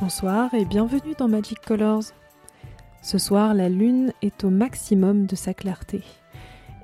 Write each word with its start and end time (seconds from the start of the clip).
Bonsoir 0.00 0.52
et 0.52 0.64
bienvenue 0.64 1.14
dans 1.18 1.28
Magic 1.28 1.58
Colors. 1.60 2.04
Ce 3.00 3.18
soir, 3.18 3.54
la 3.54 3.68
lune 3.68 4.12
est 4.22 4.44
au 4.44 4.50
maximum 4.50 5.26
de 5.26 5.34
sa 5.34 5.54
clarté. 5.54 6.02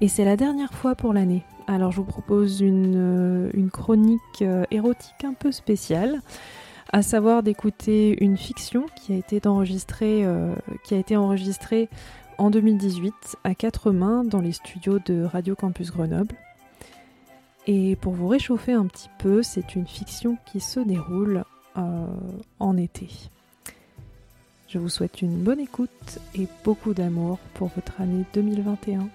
Et 0.01 0.09
c'est 0.09 0.25
la 0.25 0.37
dernière 0.37 0.73
fois 0.73 0.95
pour 0.95 1.13
l'année. 1.13 1.45
Alors 1.67 1.93
je 1.93 1.99
vous 1.99 2.05
propose 2.05 2.61
une, 2.61 2.95
euh, 2.97 3.69
chronique 3.71 4.43
euh, 4.43 4.65
érotique 4.71 5.25
un 5.25 5.35
peu 5.35 5.53
spéciale, 5.53 6.23
à 6.91 7.03
savoir 7.03 7.43
d'écouter 7.43 8.17
une 8.25 8.39
fiction 8.39 8.87
qui 8.97 9.13
a 9.13 9.17
été 9.17 9.47
enregistrée, 9.47 10.25
euh, 10.25 10.55
en 12.39 12.51
2018 12.51 13.15
à 13.45 13.55
quatre 13.55 13.91
mains 13.91 14.25
dans 14.25 14.41
les 14.41 14.53
studios 14.53 14.99
de 15.05 15.23
Radio 15.25 15.55
Campus 15.55 15.91
Grenoble. 15.91 16.35
Et 17.67 17.97
pour 17.97 18.15
vous 18.15 18.29
réchauffer 18.29 18.73
un 18.73 18.87
petit 18.87 19.11
peu, 19.19 19.43
c'est 19.43 19.77
une 19.77 19.87
fiction 19.87 20.39
qui 20.47 20.61
se 20.61 20.81
déroule 20.81 21.45
en 22.59 22.77
été. 22.77 23.09
Je 24.69 24.79
vous 24.79 24.89
souhaite 24.89 25.21
une 25.21 25.37
bonne 25.37 25.61
écoute 25.61 26.19
et 26.35 26.49
beaucoup 26.65 26.95
d'amour 26.95 27.39
pour 27.55 27.71
votre 27.77 28.01
année 28.01 28.25
2021. 28.33 29.09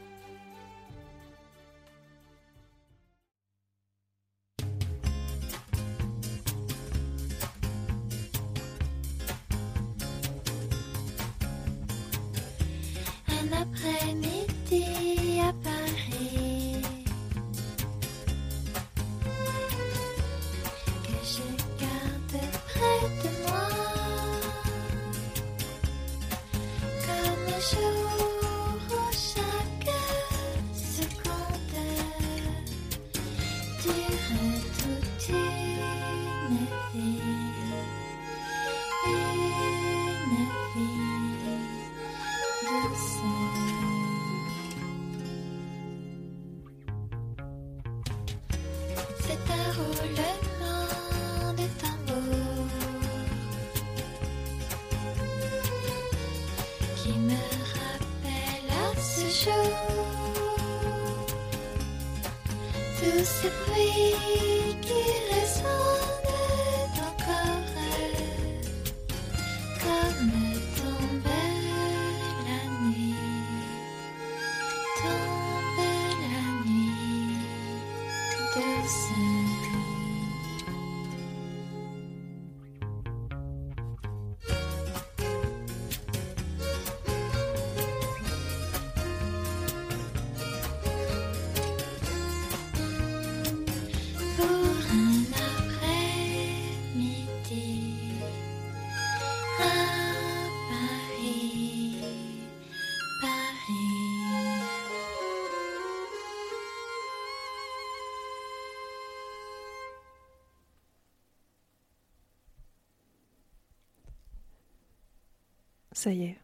Ça 115.96 116.12
y 116.12 116.24
est. 116.24 116.38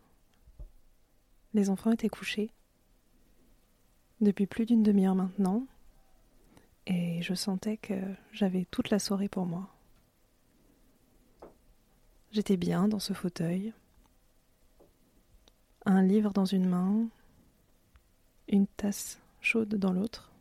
Les 1.54 1.70
enfants 1.70 1.92
étaient 1.92 2.08
couchés 2.08 2.52
depuis 4.22 4.48
plus 4.48 4.66
d'une 4.66 4.82
demi-heure 4.82 5.14
maintenant 5.14 5.68
et 6.88 7.22
je 7.22 7.34
sentais 7.34 7.76
que 7.76 8.00
j'avais 8.32 8.66
toute 8.72 8.90
la 8.90 8.98
soirée 8.98 9.28
pour 9.28 9.46
moi. 9.46 9.68
J'étais 12.32 12.56
bien 12.56 12.88
dans 12.88 13.00
ce 13.00 13.12
fauteuil, 13.12 13.74
un 15.86 16.02
livre 16.02 16.32
dans 16.32 16.46
une 16.46 16.70
main, 16.70 17.10
une 18.48 18.68
tasse 18.68 19.20
chaude 19.42 19.76
dans 19.76 19.92
l'autre. 19.92 20.32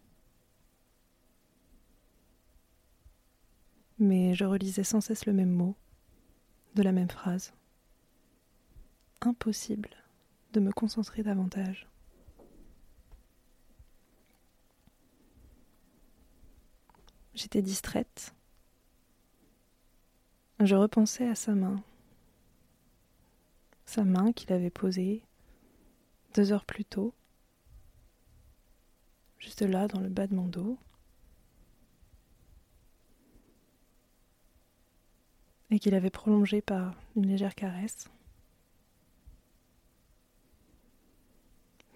Mais 3.99 4.37
je 4.37 4.45
relisais 4.45 4.85
sans 4.85 5.01
cesse 5.01 5.27
le 5.27 5.33
même 5.33 5.51
mot, 5.51 5.75
de 6.77 6.83
la 6.85 6.93
même 6.93 7.11
phrase 7.11 7.53
impossible 9.23 9.91
de 10.53 10.61
me 10.61 10.73
concentrer 10.73 11.23
davantage. 11.23 11.87
J'étais 17.35 17.63
distraite. 17.63 18.35
Je 20.59 20.75
repensais 20.75 21.27
à 21.27 21.35
sa 21.35 21.55
main. 21.55 21.83
Sa 23.87 24.05
main 24.05 24.33
qu'il 24.33 24.53
avait 24.53 24.71
posée 24.71 25.23
deux 26.35 26.53
heures 26.53 26.65
plus 26.65 26.85
tôt, 26.85 27.15
juste 29.39 29.63
là 29.63 29.89
dans 29.89 30.01
le 30.01 30.09
bas 30.09 30.27
de 30.27 30.35
mon 30.35 30.47
dos. 30.47 30.79
Et 35.71 35.79
qu'il 35.79 35.95
avait 35.95 36.11
prolongée 36.11 36.63
par 36.63 36.95
une 37.17 37.27
légère 37.27 37.55
caresse. 37.55 38.11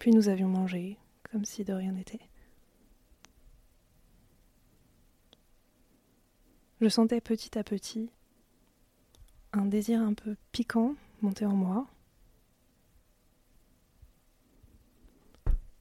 Puis 0.04 0.12
nous 0.12 0.28
avions 0.28 0.50
mangé, 0.50 0.98
comme 1.30 1.46
si 1.46 1.64
de 1.64 1.72
rien 1.72 1.92
n'était. 1.92 2.20
Je 6.82 6.90
sentais 6.90 7.22
petit 7.22 7.56
à 7.58 7.64
petit 7.64 8.10
un 9.54 9.64
désir 9.64 10.02
un 10.02 10.12
peu 10.12 10.36
piquant 10.52 10.94
monter 11.22 11.46
en 11.46 11.54
moi, 11.54 11.86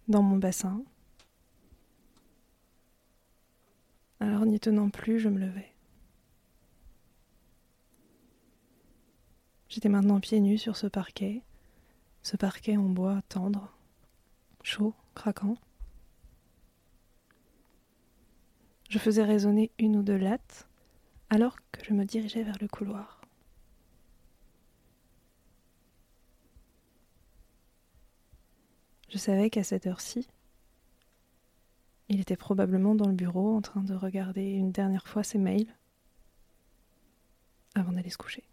dans 0.08 0.24
mon 0.24 0.38
bassin. 0.38 0.82
Alors 4.22 4.46
n'y 4.46 4.58
tenant 4.58 4.90
plus, 4.90 5.20
je 5.20 5.28
me 5.28 5.40
levais. 5.40 5.74
J'étais 9.68 9.90
maintenant 9.90 10.22
pieds 10.22 10.40
nus 10.40 10.60
sur 10.60 10.78
ce 10.78 10.88
parquet, 10.88 11.44
ce 12.22 12.38
parquet 12.38 12.78
en 12.78 12.88
bois 12.88 13.22
tendre, 13.28 13.76
chaud, 14.64 14.94
craquant. 15.14 15.56
Je 18.90 18.98
faisais 18.98 19.24
résonner 19.24 19.72
une 19.78 19.98
ou 19.98 20.04
deux 20.04 20.18
lattes 20.18 20.68
alors 21.30 21.58
que 21.72 21.84
je 21.84 21.94
me 21.94 22.06
dirigeais 22.06 22.44
vers 22.44 22.58
le 22.60 22.68
couloir. 22.68 23.22
Je 29.10 29.18
savais 29.18 29.50
qu'à 29.50 29.64
cette 29.64 29.86
heure-ci, 29.86 30.28
il 32.10 32.20
était 32.20 32.36
probablement 32.36 32.96
dans 32.96 33.08
le 33.08 33.14
bureau 33.14 33.56
en 33.56 33.62
train 33.62 33.82
de 33.82 33.94
regarder 33.94 34.44
une 34.44 34.72
dernière 34.72 35.08
fois 35.08 35.24
ses 35.24 35.38
mails 35.38 35.76
avant 37.76 37.92
d'aller 37.92 38.10
se 38.10 38.18
coucher. 38.18 38.44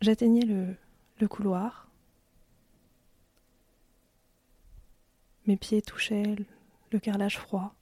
J'atteignais 0.00 0.44
le 0.44 0.76
le 1.20 1.28
couloir, 1.28 1.84
Mes 5.46 5.58
pieds 5.58 5.82
touchaient 5.82 6.36
le 6.90 6.98
carrelage 6.98 7.38
froid, 7.38 7.74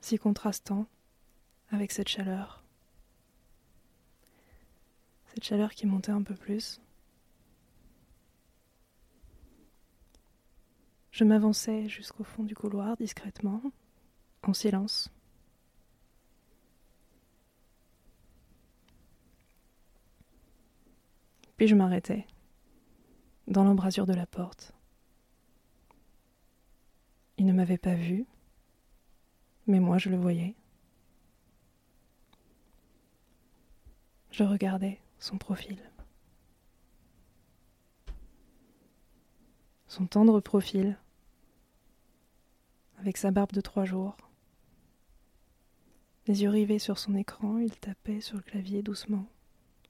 si 0.00 0.18
contrastant 0.18 0.86
avec 1.70 1.90
cette 1.90 2.08
chaleur. 2.08 2.62
Cette 5.34 5.42
chaleur 5.42 5.74
qui 5.74 5.86
montait 5.86 6.12
un 6.12 6.22
peu 6.22 6.34
plus. 6.34 6.80
Je 11.10 11.24
m'avançais 11.24 11.88
jusqu'au 11.88 12.22
fond 12.22 12.44
du 12.44 12.54
couloir 12.54 12.96
discrètement, 12.96 13.60
en 14.44 14.54
silence. 14.54 15.10
Puis 21.60 21.68
je 21.68 21.74
m'arrêtais 21.74 22.26
dans 23.46 23.64
l'embrasure 23.64 24.06
de 24.06 24.14
la 24.14 24.24
porte. 24.24 24.72
Il 27.36 27.44
ne 27.44 27.52
m'avait 27.52 27.76
pas 27.76 27.92
vu, 27.92 28.24
mais 29.66 29.78
moi 29.78 29.98
je 29.98 30.08
le 30.08 30.16
voyais. 30.16 30.54
Je 34.30 34.42
regardais 34.42 35.02
son 35.18 35.36
profil. 35.36 35.78
Son 39.86 40.06
tendre 40.06 40.40
profil, 40.40 40.96
avec 43.00 43.18
sa 43.18 43.32
barbe 43.32 43.52
de 43.52 43.60
trois 43.60 43.84
jours. 43.84 44.16
Les 46.26 46.40
yeux 46.40 46.48
rivés 46.48 46.78
sur 46.78 46.98
son 46.98 47.14
écran, 47.14 47.58
il 47.58 47.76
tapait 47.76 48.22
sur 48.22 48.38
le 48.38 48.42
clavier 48.42 48.82
doucement, 48.82 49.26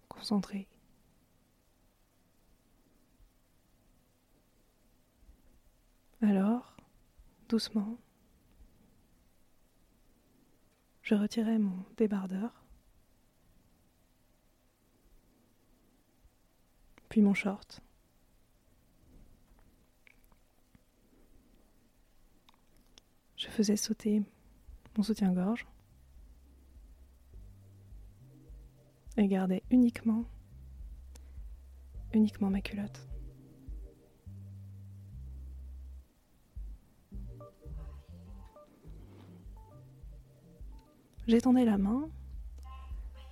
concentré. 0.08 0.66
Alors, 6.22 6.76
doucement, 7.48 7.98
je 11.02 11.14
retirai 11.14 11.58
mon 11.58 11.84
débardeur, 11.96 12.52
puis 17.08 17.22
mon 17.22 17.32
short. 17.32 17.80
Je 23.36 23.48
faisais 23.48 23.76
sauter 23.76 24.22
mon 24.98 25.02
soutien-gorge 25.02 25.66
et 29.16 29.26
gardais 29.26 29.62
uniquement, 29.70 30.24
uniquement 32.12 32.50
ma 32.50 32.60
culotte. 32.60 33.09
J'étendais 41.30 41.64
la 41.64 41.78
main 41.78 42.10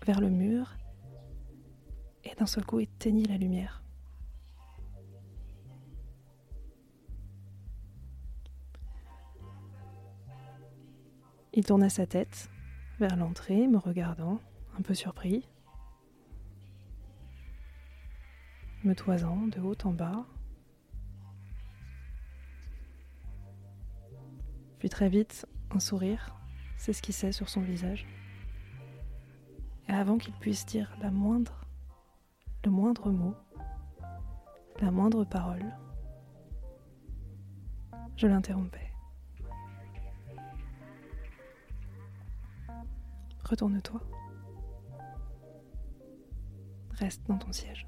vers 0.07 0.21
le 0.21 0.31
mur 0.31 0.77
et 2.23 2.33
d'un 2.37 2.47
seul 2.47 2.65
coup 2.65 2.79
éteignis 2.79 3.25
la 3.25 3.37
lumière. 3.37 3.83
Il 11.53 11.65
tourna 11.65 11.89
sa 11.89 12.07
tête 12.07 12.49
vers 13.01 13.17
l'entrée, 13.17 13.67
me 13.67 13.79
regardant, 13.79 14.39
un 14.79 14.83
peu 14.83 14.95
surpris, 14.95 15.49
me 18.85 18.95
toisant 18.95 19.49
de 19.49 19.59
haut 19.59 19.75
en 19.83 19.93
bas. 19.93 20.25
Puis 24.79 24.89
très 24.89 25.09
vite, 25.09 25.49
un 25.73 25.81
sourire 25.81 26.38
s'esquissait 26.79 27.33
sur 27.33 27.49
son 27.49 27.61
visage. 27.61 28.07
Et 29.89 29.93
avant 29.93 30.17
qu'il 30.17 30.35
puisse 30.35 30.65
dire 30.65 30.97
la 31.03 31.11
moindre, 31.11 31.67
le 32.65 32.71
moindre 32.71 33.11
mot, 33.11 33.35
la 34.81 34.91
moindre 34.91 35.25
parole, 35.25 35.65
je 38.17 38.27
l'interrompais. 38.27 38.93
Retourne-toi. 43.45 44.01
Reste 46.93 47.27
dans 47.29 47.39
ton 47.39 47.53
siège. 47.53 47.87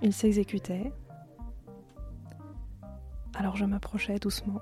Il 0.00 0.12
s'exécutait 0.12 0.92
alors 3.34 3.56
je 3.56 3.64
m'approchais 3.64 4.18
doucement. 4.18 4.60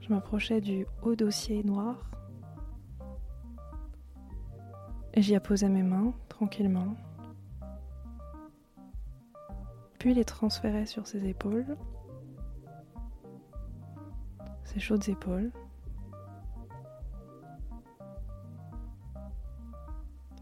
Je 0.00 0.08
m'approchais 0.12 0.60
du 0.60 0.86
haut 1.02 1.14
dossier 1.14 1.62
noir 1.62 2.10
et 5.14 5.22
j'y 5.22 5.34
apposais 5.34 5.68
mes 5.68 5.82
mains 5.82 6.12
tranquillement. 6.28 6.96
Puis 9.98 10.14
les 10.14 10.24
transférais 10.24 10.86
sur 10.86 11.06
ses 11.06 11.26
épaules, 11.28 11.76
ses 14.64 14.80
chaudes 14.80 15.08
épaules. 15.08 15.52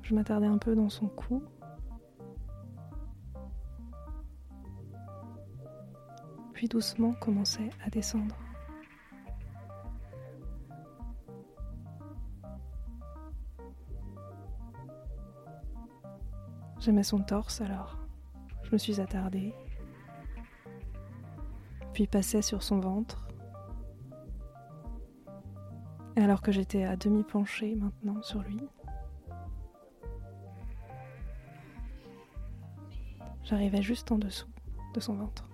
Je 0.02 0.14
m'attardais 0.14 0.46
un 0.46 0.58
peu 0.58 0.74
dans 0.74 0.88
son 0.88 1.06
cou. 1.06 1.42
Puis 6.60 6.68
doucement 6.68 7.14
commençait 7.14 7.70
à 7.82 7.88
descendre. 7.88 8.36
J'aimais 16.78 17.02
son 17.02 17.20
torse 17.20 17.62
alors. 17.62 17.96
Je 18.64 18.72
me 18.72 18.76
suis 18.76 19.00
attardée, 19.00 19.54
puis 21.94 22.06
passais 22.06 22.42
sur 22.42 22.62
son 22.62 22.78
ventre. 22.78 23.26
Et 26.16 26.20
alors 26.20 26.42
que 26.42 26.52
j'étais 26.52 26.84
à 26.84 26.94
demi 26.94 27.24
penchée 27.24 27.74
maintenant 27.74 28.20
sur 28.20 28.42
lui, 28.42 28.60
j'arrivais 33.44 33.80
juste 33.80 34.12
en 34.12 34.18
dessous 34.18 34.50
de 34.92 35.00
son 35.00 35.14
ventre. 35.14 35.49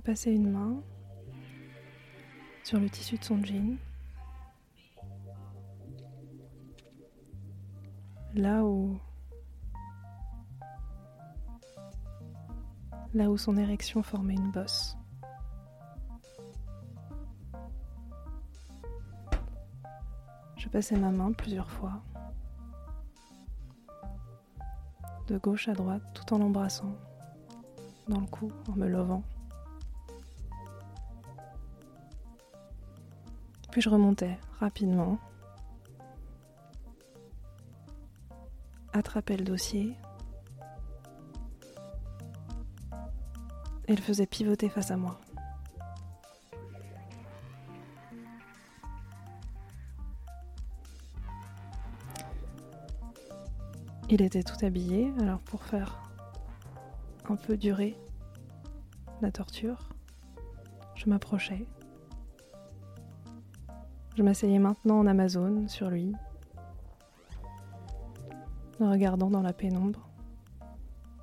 Je 0.00 0.02
passais 0.06 0.34
une 0.34 0.50
main 0.50 0.82
sur 2.64 2.80
le 2.80 2.88
tissu 2.88 3.18
de 3.18 3.22
son 3.22 3.44
jean. 3.44 3.76
Là 8.32 8.64
où 8.64 8.98
là 13.12 13.30
où 13.30 13.36
son 13.36 13.58
érection 13.58 14.02
formait 14.02 14.36
une 14.36 14.50
bosse. 14.50 14.96
Je 20.56 20.68
passais 20.70 20.96
ma 20.96 21.10
main 21.10 21.32
plusieurs 21.32 21.70
fois, 21.70 22.00
de 25.26 25.36
gauche 25.36 25.68
à 25.68 25.74
droite, 25.74 26.02
tout 26.14 26.32
en 26.32 26.38
l'embrassant, 26.38 26.94
dans 28.08 28.20
le 28.20 28.26
cou, 28.28 28.50
en 28.66 28.76
me 28.76 28.88
levant. 28.88 29.22
Puis 33.70 33.80
je 33.80 33.88
remontais 33.88 34.36
rapidement, 34.58 35.18
attrapais 38.92 39.36
le 39.36 39.44
dossier 39.44 39.96
et 43.86 43.94
le 43.94 44.02
faisais 44.02 44.26
pivoter 44.26 44.68
face 44.68 44.90
à 44.90 44.96
moi. 44.96 45.20
Il 54.08 54.22
était 54.22 54.42
tout 54.42 54.64
habillé, 54.64 55.12
alors 55.20 55.38
pour 55.38 55.62
faire 55.62 56.02
un 57.28 57.36
peu 57.36 57.56
durer 57.56 57.96
la 59.20 59.30
torture, 59.30 59.88
je 60.96 61.08
m'approchais 61.08 61.64
je 64.20 64.22
m'asseyais 64.22 64.58
maintenant 64.58 64.98
en 64.98 65.06
Amazon 65.06 65.66
sur 65.66 65.88
lui, 65.88 66.14
le 68.78 68.86
regardant 68.86 69.30
dans 69.30 69.40
la 69.40 69.54
pénombre, 69.54 70.10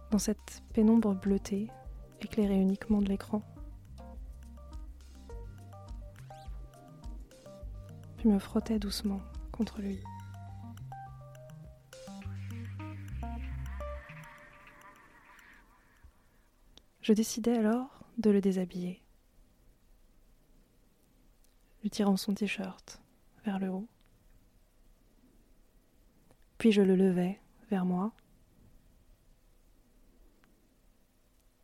dans 0.10 0.18
cette 0.18 0.63
pénombre 0.74 1.13
bleutée, 1.13 1.68
éclairée 2.22 2.60
uniquement 2.60 3.00
de 3.04 3.10
l'écran. 3.10 3.44
Puis 8.18 8.30
me 8.30 8.39
frottais 8.39 8.80
doucement 8.80 9.22
contre 9.51 9.80
lui. 9.80 10.00
Je 17.01 17.13
décidai 17.13 17.58
alors 17.58 18.08
de 18.18 18.32
le 18.32 18.42
déshabiller 18.42 19.07
tirant 21.89 22.17
son 22.17 22.34
t-shirt 22.34 23.01
vers 23.46 23.60
le 23.60 23.70
haut. 23.70 23.88
Puis 26.58 26.72
je 26.72 26.82
le 26.82 26.96
levai 26.96 27.39
vers 27.70 27.86
moi 27.86 28.13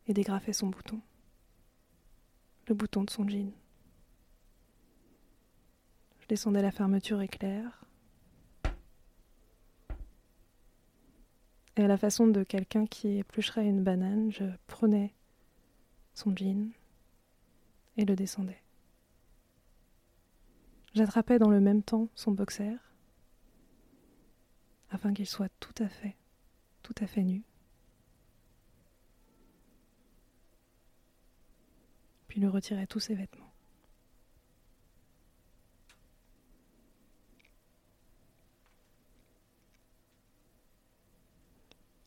et 0.06 0.12
dégrafais 0.12 0.52
son 0.52 0.68
bouton, 0.68 1.00
le 2.68 2.74
bouton 2.74 3.04
de 3.04 3.10
son 3.10 3.28
jean. 3.28 3.52
Je 6.20 6.26
descendais 6.26 6.62
la 6.62 6.70
fermeture 6.70 7.20
éclair. 7.20 7.84
Et 11.76 11.82
à 11.82 11.88
la 11.88 11.96
façon 11.96 12.28
de 12.28 12.44
quelqu'un 12.44 12.86
qui 12.86 13.18
éplucherait 13.18 13.66
une 13.66 13.82
banane, 13.82 14.30
je 14.30 14.44
prenais 14.68 15.12
son 16.14 16.34
jean 16.34 16.72
et 17.96 18.04
le 18.04 18.14
descendais. 18.14 18.63
J'attrapais 20.94 21.40
dans 21.40 21.50
le 21.50 21.60
même 21.60 21.82
temps 21.82 22.08
son 22.14 22.30
boxer 22.30 22.76
afin 24.90 25.12
qu'il 25.12 25.26
soit 25.26 25.50
tout 25.58 25.74
à 25.82 25.88
fait, 25.88 26.16
tout 26.84 26.94
à 27.00 27.08
fait 27.08 27.24
nu. 27.24 27.42
Puis 32.28 32.40
lui 32.40 32.46
retirais 32.46 32.86
tous 32.86 33.00
ses 33.00 33.16
vêtements. 33.16 33.52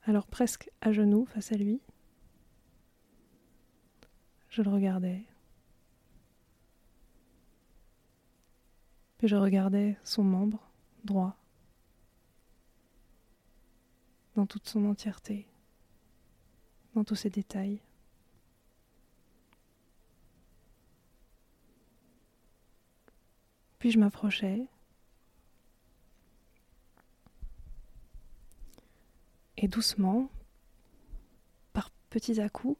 Alors 0.04 0.28
presque 0.28 0.72
à 0.80 0.94
genoux 0.94 1.26
face 1.26 1.52
à 1.52 1.56
lui, 1.56 1.82
je 4.48 4.62
le 4.62 4.70
regardais. 4.70 5.26
Puis 9.18 9.28
je 9.28 9.36
regardais 9.36 9.98
son 10.04 10.24
membre 10.24 10.60
droit 11.04 11.36
dans 14.36 14.46
toute 14.46 14.68
son 14.68 14.86
entièreté, 14.86 15.48
dans 16.94 17.04
tous 17.04 17.16
ses 17.16 17.30
détails. 17.30 17.82
Puis 23.80 23.92
je 23.92 24.00
m'approchais 24.00 24.68
Et 29.58 29.68
doucement, 29.68 30.30
par 31.74 31.90
petits 32.12 32.40
à-coups, 32.40 32.80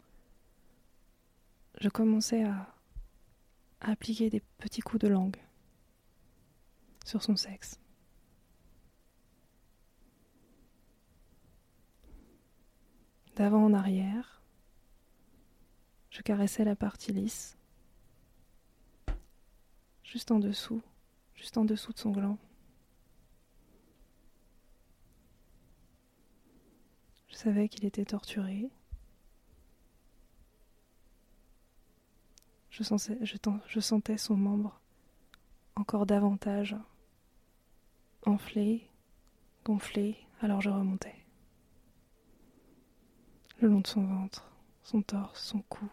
je 1.82 1.90
commençais 1.90 2.44
à, 2.44 2.74
appliquer 3.80 4.30
des 4.30 4.42
petits 4.58 4.82
coups 4.82 5.02
de 5.02 5.08
langue 5.08 5.38
sur 7.08 7.24
son 7.24 7.38
sexe. 7.38 7.80
D'avant 13.38 13.64
en 13.64 13.74
arrière, 13.74 14.42
je 16.10 16.22
caressais 16.22 16.66
la 16.66 16.76
partie 16.76 17.14
lisse, 17.14 17.58
juste 20.04 20.32
en 20.32 20.40
dessous, 20.40 20.82
juste 21.34 21.58
en 21.58 21.64
dessous 21.64 21.94
de 21.94 22.00
son 22.00 22.12
gland. 22.12 22.38
Je 27.30 27.36
savais 27.38 27.70
qu'il 27.70 27.86
était 27.86 28.04
torturé. 28.04 28.70
Je, 32.70 32.84
sentais 33.80 34.18
son 34.18 34.36
membre 34.36 34.82
encore 35.76 36.06
davantage 36.06 36.76
enflé, 38.28 38.86
gonflé, 39.64 40.18
alors 40.42 40.62
je 40.62 40.70
remontais. 40.70 41.16
Le 43.60 43.70
long 43.70 43.80
de 43.80 43.88
son 43.88 44.06
ventre, 44.06 44.52
son 44.84 45.02
torse, 45.02 45.44
son 45.44 45.62
cou. 45.62 45.90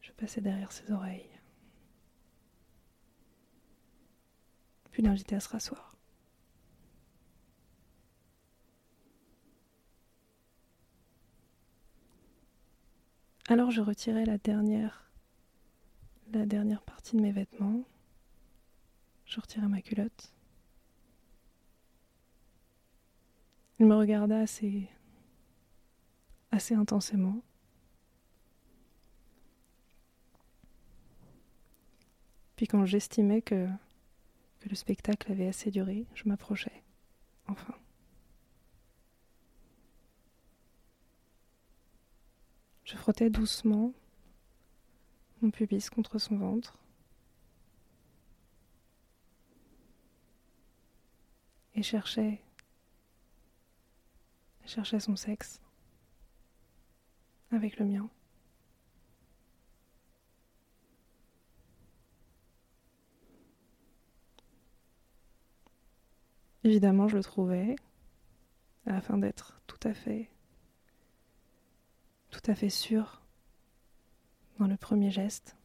Je 0.00 0.10
passais 0.12 0.40
derrière 0.40 0.72
ses 0.72 0.90
oreilles. 0.90 1.28
Puis 4.90 5.02
l'invitais 5.02 5.36
à 5.36 5.40
se 5.40 5.48
rasseoir. 5.48 5.96
Alors 13.48 13.70
je 13.70 13.80
retirais 13.80 14.24
la 14.24 14.38
dernière, 14.38 15.10
la 16.32 16.46
dernière 16.46 16.82
partie 16.82 17.16
de 17.16 17.20
mes 17.22 17.32
vêtements. 17.32 17.84
Je 19.32 19.40
retirais 19.40 19.66
ma 19.66 19.80
culotte. 19.80 20.30
Il 23.78 23.86
me 23.86 23.94
regarda 23.94 24.38
assez, 24.40 24.90
assez 26.50 26.74
intensément. 26.74 27.40
Puis 32.56 32.66
quand 32.66 32.84
j'estimais 32.84 33.40
que, 33.40 33.68
que 34.60 34.68
le 34.68 34.74
spectacle 34.74 35.32
avait 35.32 35.48
assez 35.48 35.70
duré, 35.70 36.04
je 36.14 36.28
m'approchais. 36.28 36.82
Enfin. 37.46 37.74
Je 42.84 42.98
frottais 42.98 43.30
doucement 43.30 43.94
mon 45.40 45.50
pubis 45.50 45.88
contre 45.88 46.18
son 46.18 46.36
ventre. 46.36 46.76
Et 51.82 51.84
cherchais, 51.84 52.40
cherchais 54.66 55.00
son 55.00 55.16
sexe 55.16 55.60
avec 57.50 57.76
le 57.80 57.86
mien. 57.86 58.08
Évidemment, 66.62 67.08
je 67.08 67.16
le 67.16 67.24
trouvais 67.24 67.74
afin 68.86 69.18
d'être 69.18 69.60
tout 69.66 69.80
à 69.82 69.92
fait 69.92 70.30
tout 72.30 72.48
à 72.48 72.54
fait 72.54 72.70
sûr 72.70 73.22
dans 74.60 74.68
le 74.68 74.76
premier 74.76 75.10
geste. 75.10 75.56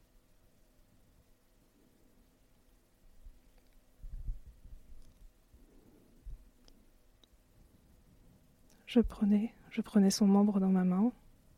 Je 8.97 9.01
prenais, 9.03 9.53
je 9.69 9.81
prenais 9.81 10.09
son 10.09 10.25
membre 10.25 10.59
dans 10.59 10.69
ma 10.71 10.83
main, 10.83 11.11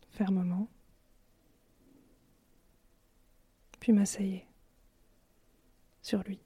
fermement, 0.09 0.67
puis 3.79 3.93
m'asseyais 3.93 4.45
sur 6.01 6.21
lui. 6.23 6.41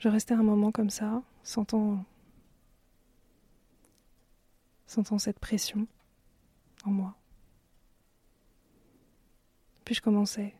Je 0.00 0.08
restais 0.10 0.34
un 0.34 0.42
moment 0.42 0.70
comme 0.70 0.90
ça, 0.90 1.22
sentant, 1.42 2.04
sentant 4.86 5.18
cette 5.18 5.38
pression 5.38 5.88
en 6.84 6.90
moi. 6.90 7.16
Puis 9.86 9.94
je 9.94 10.02
commençais. 10.02 10.54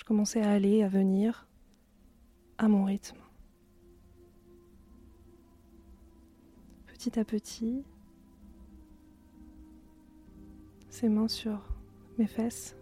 Je 0.00 0.04
commençais 0.06 0.40
à 0.40 0.52
aller, 0.52 0.82
à 0.82 0.88
venir, 0.88 1.46
à 2.56 2.68
mon 2.68 2.84
rythme. 2.84 3.18
Petit 6.86 7.20
à 7.20 7.24
petit, 7.26 7.84
ses 10.88 11.10
mains 11.10 11.28
sur 11.28 11.68
mes 12.16 12.26
fesses. 12.26 12.74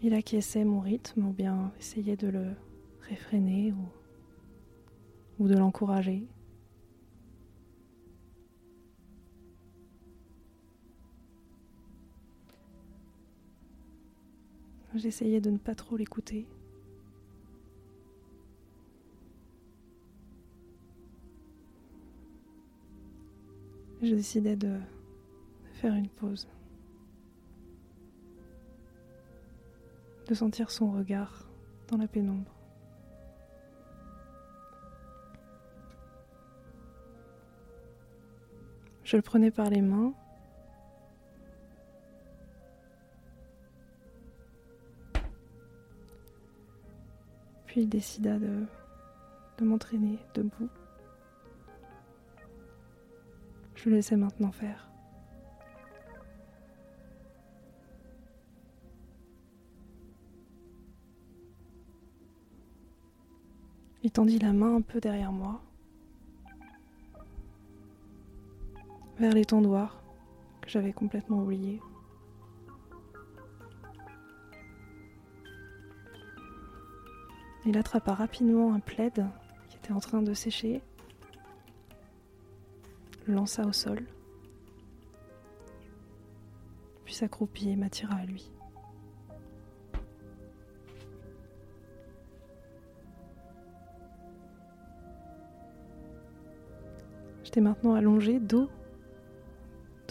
Il 0.00 0.14
acquiesçait 0.14 0.64
mon 0.64 0.78
rythme 0.78 1.26
ou 1.26 1.32
bien 1.32 1.72
essayait 1.80 2.16
de 2.16 2.28
le 2.28 2.54
réfréner 3.08 3.72
ou, 3.72 5.42
ou 5.42 5.48
de 5.48 5.56
l'encourager. 5.56 6.28
J'essayais 14.94 15.40
de 15.40 15.50
ne 15.50 15.56
pas 15.56 15.74
trop 15.74 15.96
l'écouter. 15.96 16.46
Je 24.02 24.14
décidais 24.14 24.56
de 24.56 24.78
faire 25.74 25.94
une 25.94 26.08
pause. 26.08 26.46
De 30.28 30.34
sentir 30.34 30.70
son 30.70 30.90
regard 30.90 31.48
dans 31.88 31.96
la 31.96 32.06
pénombre. 32.06 32.52
Je 39.04 39.16
le 39.16 39.22
prenais 39.22 39.50
par 39.50 39.70
les 39.70 39.82
mains. 39.82 40.12
Puis 47.72 47.80
il 47.80 47.88
décida 47.88 48.38
de, 48.38 48.66
m'entraîner 49.62 50.18
debout. 50.34 50.68
Je 53.74 53.88
le 53.88 53.96
laissais 53.96 54.14
maintenant 54.14 54.52
faire. 54.52 54.90
Il 64.02 64.10
tendit 64.10 64.38
la 64.38 64.52
main 64.52 64.76
un 64.76 64.82
peu 64.82 65.00
derrière 65.00 65.32
moi. 65.32 65.62
vers 69.18 69.32
l'étendoir 69.32 70.02
que 70.60 70.68
j'avais 70.68 70.92
complètement 70.92 71.38
oublié. 71.38 71.80
Il 77.64 77.78
attrapa 77.78 78.12
rapidement 78.14 78.74
un 78.74 78.80
plaid 78.80 79.24
qui 79.68 79.76
était 79.76 79.92
en 79.92 80.00
train 80.00 80.20
de 80.20 80.34
sécher, 80.34 80.82
le 83.26 83.34
lança 83.34 83.64
au 83.64 83.72
sol, 83.72 84.04
puis 87.04 87.14
s'accroupit 87.14 87.70
et 87.70 87.76
m'attira 87.76 88.16
à 88.16 88.24
lui. 88.24 88.50
J'étais 97.44 97.60
maintenant 97.60 97.94
allongé 97.94 98.40
dos 98.40 98.68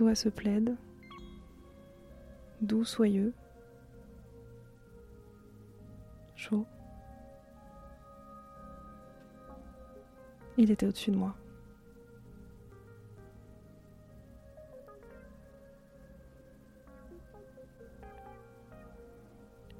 à 0.08 0.16
ce 0.16 0.30
plaid, 0.30 0.76
doux, 2.62 2.84
soyeux, 2.84 3.34
chaud. 6.36 6.66
Il 10.64 10.70
était 10.70 10.86
au-dessus 10.86 11.10
de 11.10 11.18
moi. 11.18 11.34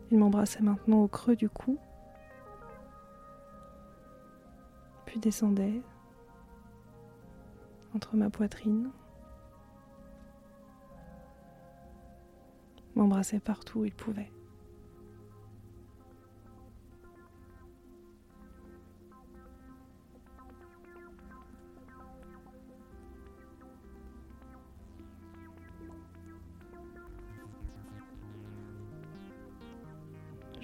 Il 0.10 0.18
m'embrassait 0.18 0.64
maintenant 0.64 1.04
au 1.04 1.08
creux 1.08 1.36
du 1.36 1.50
cou, 1.50 1.78
puis 5.06 5.20
descendait 5.20 5.84
entre 7.94 8.16
ma 8.16 8.32
poitrine. 8.32 8.90
m'embrassait 12.96 13.40
partout 13.40 13.82
où 13.82 13.86
il 13.86 13.94
pouvait. 13.94 14.32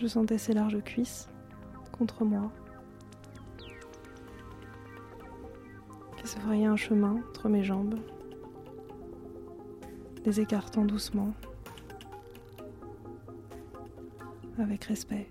Je 0.08 0.14
sentais 0.14 0.38
ses 0.38 0.54
larges 0.54 0.82
cuisses 0.86 1.28
contre 1.92 2.24
moi, 2.24 2.50
qui 6.16 6.26
se 6.26 6.40
frayaient 6.40 6.66
un 6.66 6.78
chemin 6.78 7.22
entre 7.28 7.50
mes 7.50 7.62
jambes, 7.62 7.96
les 10.24 10.40
écartant 10.40 10.86
doucement 10.86 11.34
avec 14.58 14.86
respect. 14.86 15.30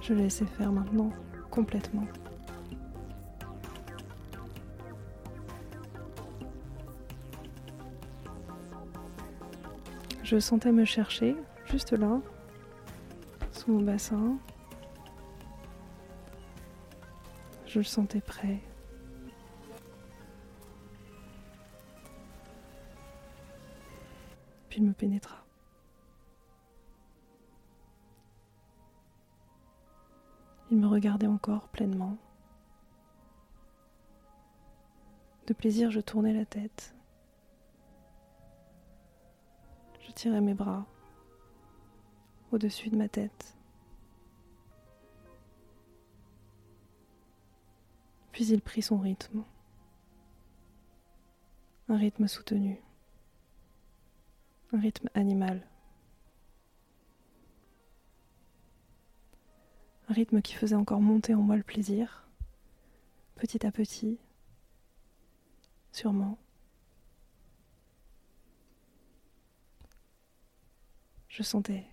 Je 0.00 0.14
laissais 0.14 0.46
faire 0.46 0.72
maintenant 0.72 1.10
complètement. 1.50 2.06
Je 10.28 10.38
sentais 10.38 10.72
me 10.72 10.84
chercher 10.84 11.34
juste 11.64 11.94
là, 11.94 12.20
sous 13.50 13.72
mon 13.72 13.80
bassin. 13.80 14.36
Je 17.64 17.78
le 17.78 17.84
sentais 17.84 18.20
prêt. 18.20 18.60
puis 24.68 24.80
il 24.80 24.84
me 24.84 24.92
pénétra. 24.92 25.46
Il 30.70 30.76
me 30.76 30.86
regardait 30.88 31.26
encore 31.26 31.68
pleinement. 31.68 32.18
De 35.46 35.54
plaisir, 35.54 35.90
je 35.90 36.00
tournais 36.00 36.34
la 36.34 36.44
tête. 36.44 36.97
Je 40.08 40.12
tirais 40.12 40.40
mes 40.40 40.54
bras 40.54 40.84
au-dessus 42.50 42.90
de 42.90 42.96
ma 42.96 43.08
tête. 43.08 43.56
Puis 48.32 48.46
il 48.48 48.60
prit 48.60 48.82
son 48.82 48.98
rythme. 48.98 49.44
Un 51.88 51.96
rythme 51.96 52.26
soutenu 52.26 52.82
un 54.72 54.80
rythme 54.80 55.08
animal. 55.14 55.66
Un 60.08 60.14
rythme 60.14 60.42
qui 60.42 60.54
faisait 60.54 60.74
encore 60.74 61.00
monter 61.00 61.34
en 61.34 61.42
moi 61.42 61.56
le 61.56 61.62
plaisir, 61.62 62.26
petit 63.36 63.66
à 63.66 63.70
petit, 63.70 64.18
sûrement. 65.92 66.38
Je 71.38 71.44
sentais, 71.44 71.84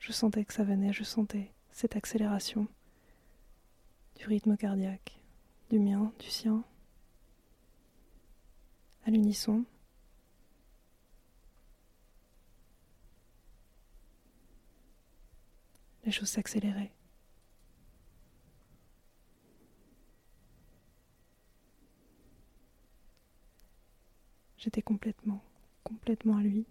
je 0.00 0.12
sentais 0.12 0.44
que 0.44 0.52
ça 0.52 0.64
venait, 0.64 0.92
je 0.92 1.02
sentais 1.02 1.50
cette 1.72 1.96
accélération 1.96 2.68
du 4.16 4.26
rythme 4.26 4.54
cardiaque, 4.54 5.18
du 5.70 5.78
mien, 5.78 6.12
du 6.18 6.28
sien, 6.28 6.62
à 9.06 9.10
l'unisson. 9.10 9.64
les 16.04 16.12
choses 16.12 16.28
s'accéléraient. 16.28 16.92
J'étais 24.58 24.82
complètement, 24.82 25.42
complètement 25.82 26.36
à 26.36 26.42
lui. 26.42 26.66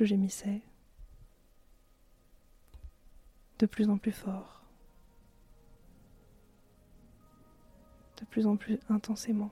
Je 0.00 0.06
gémissais 0.06 0.62
de 3.58 3.66
plus 3.66 3.90
en 3.90 3.98
plus 3.98 4.12
fort, 4.12 4.64
de 8.16 8.24
plus 8.24 8.46
en 8.46 8.56
plus 8.56 8.78
intensément. 8.88 9.50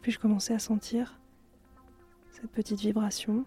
Puis 0.00 0.12
je 0.12 0.20
commençais 0.20 0.54
à 0.54 0.60
sentir 0.60 1.18
cette 2.30 2.52
petite 2.52 2.78
vibration 2.78 3.44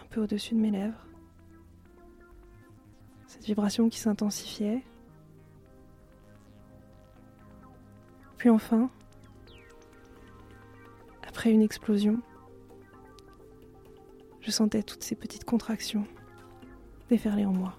un 0.00 0.06
peu 0.06 0.22
au-dessus 0.22 0.54
de 0.54 0.60
mes 0.60 0.70
lèvres. 0.70 1.06
Cette 3.26 3.44
vibration 3.44 3.90
qui 3.90 3.98
s'intensifiait. 3.98 4.82
Puis 8.44 8.50
enfin, 8.50 8.90
après 11.26 11.50
une 11.50 11.62
explosion, 11.62 12.20
je 14.42 14.50
sentais 14.50 14.82
toutes 14.82 15.02
ces 15.02 15.14
petites 15.14 15.46
contractions 15.46 16.04
déferler 17.08 17.46
en 17.46 17.54
moi. 17.54 17.74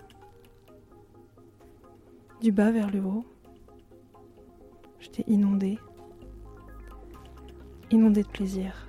Du 2.42 2.52
bas 2.52 2.72
vers 2.72 2.90
le 2.90 3.00
haut, 3.02 3.24
J'étais 5.00 5.24
inondée. 5.28 5.78
Inondée 7.92 8.24
de 8.24 8.28
plaisir. 8.28 8.88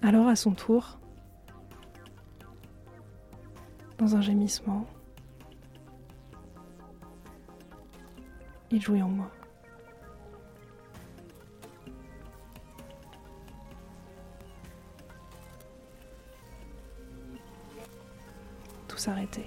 Alors 0.00 0.28
à 0.28 0.36
son 0.36 0.52
tour, 0.52 0.98
dans 3.98 4.16
un 4.16 4.22
gémissement, 4.22 4.86
jouait 8.80 9.02
en 9.02 9.08
moi. 9.08 9.30
Tout 18.88 18.96
s'arrêtait. 18.96 19.46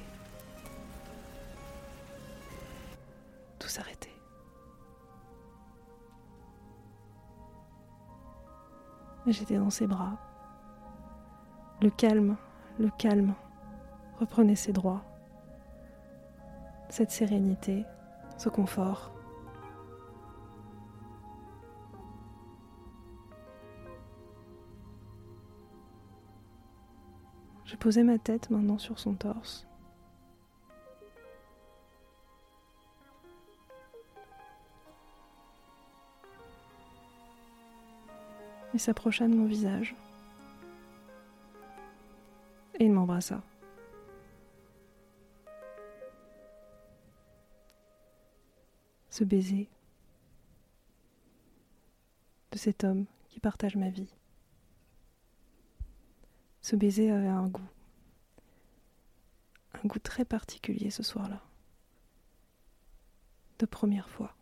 Tout 3.59 3.67
s'arrêtait. 3.67 4.11
J'étais 9.25 9.57
dans 9.57 9.69
ses 9.69 9.87
bras. 9.87 10.17
Le 11.81 11.89
calme, 11.89 12.37
le 12.79 12.89
calme 12.97 13.35
reprenait 14.19 14.55
ses 14.55 14.73
droits. 14.73 15.03
Cette 16.89 17.11
sérénité, 17.11 17.85
ce 18.37 18.49
confort. 18.49 19.16
Posais 27.77 28.03
ma 28.03 28.17
tête 28.17 28.49
maintenant 28.49 28.77
sur 28.77 28.99
son 28.99 29.13
torse. 29.13 29.67
Il 38.73 38.79
s'approcha 38.79 39.27
de 39.27 39.33
mon 39.33 39.45
visage. 39.45 39.95
Et 42.79 42.85
il 42.85 42.91
m'embrassa. 42.91 43.41
Ce 49.09 49.23
baiser 49.23 49.67
de 52.51 52.57
cet 52.57 52.83
homme 52.83 53.05
qui 53.29 53.39
partage 53.39 53.75
ma 53.75 53.89
vie. 53.89 54.16
Ce 56.67 56.75
baiser 56.75 57.09
avait 57.11 57.27
un 57.27 57.47
goût, 57.47 57.69
un 59.71 59.87
goût 59.87 59.99
très 59.99 60.25
particulier 60.25 60.89
ce 60.89 61.01
soir-là, 61.01 61.41
de 63.59 63.65
première 63.65 64.09
fois. 64.09 64.35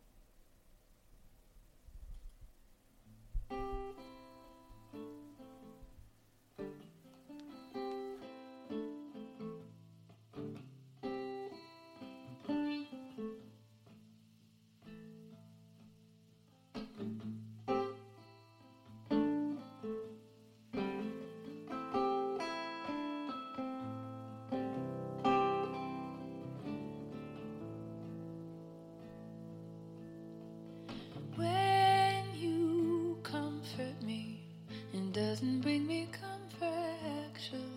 Doesn't 35.15 35.61
bring 35.61 35.87
me 35.87 36.09
comfort 36.11 36.99
actually 37.25 37.74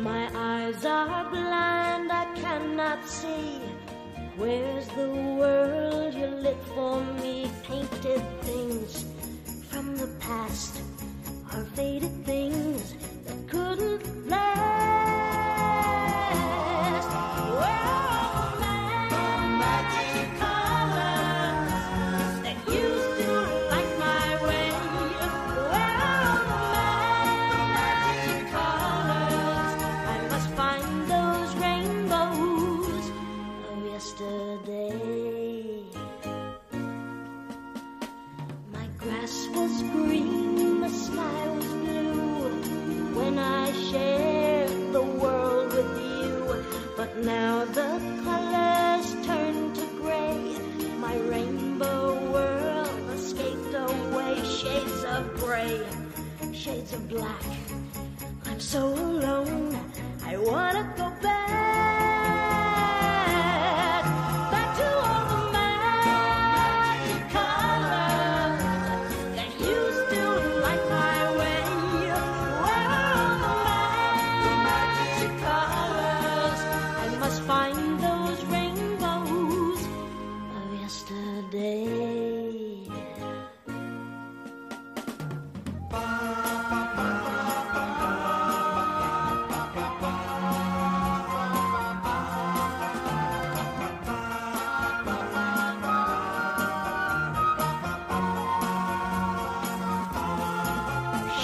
My 0.00 0.28
eyes 0.34 0.84
are 0.84 1.30
blind, 1.30 2.10
I 2.10 2.26
cannot 2.34 3.08
see. 3.08 3.60
Where's 4.36 4.88
the 4.88 5.08
world 5.38 6.14
you 6.14 6.26
lit 6.26 6.58
for 6.74 7.00
me? 7.22 7.48
Painted 7.62 8.22
things 8.42 9.04
from 9.70 9.96
the 9.96 10.08
past 10.18 10.75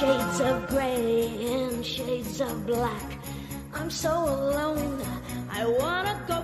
shades 0.03 0.41
of 0.41 0.67
gray 0.69 1.29
and 1.55 1.87
shades 1.87 2.41
of 2.41 2.67
black. 2.67 3.09
I'm 3.73 3.88
so 3.88 4.11
alone, 4.11 5.01
I 5.49 5.65
wanna 5.65 6.21
go 6.27 6.41